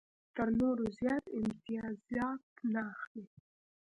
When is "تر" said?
0.35-0.47